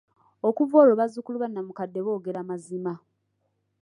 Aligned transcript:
Okuva 0.47 0.75
olwo 0.81 0.95
bazukulu 1.01 1.37
banamukadde 1.43 1.99
boogera 2.05 2.39
amazima. 2.43 2.93